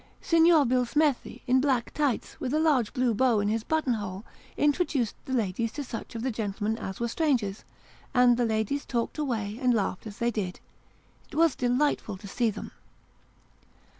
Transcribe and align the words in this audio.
Signor 0.19 0.65
Billsmethi, 0.65 1.41
in 1.45 1.61
black 1.61 1.93
tights, 1.93 2.39
with 2.39 2.55
a 2.55 2.59
large 2.59 2.91
blue 2.91 3.13
bow 3.13 3.39
in 3.39 3.49
his 3.49 3.63
button 3.63 3.93
hole, 3.93 4.25
introduced 4.57 5.13
the 5.25 5.31
ladies 5.31 5.71
to 5.73 5.83
such 5.83 6.15
of 6.15 6.23
the 6.23 6.31
gentlemen 6.31 6.75
as 6.79 6.99
were 6.99 7.07
strangers: 7.07 7.63
and 8.11 8.35
the 8.35 8.45
ladies 8.45 8.83
talked 8.83 9.19
away 9.19 9.59
and 9.61 9.75
laughed 9.75 10.05
they 10.19 10.31
did 10.31 10.59
it 11.29 11.35
was 11.35 11.55
delightful 11.55 12.17
to 12.17 12.27
see 12.27 12.49
them. 12.49 12.71